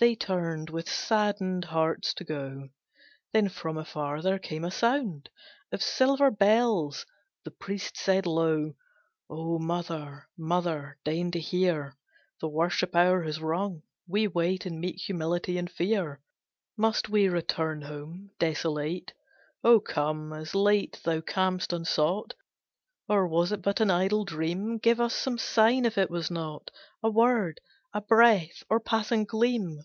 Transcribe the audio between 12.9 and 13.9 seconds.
hour has rung;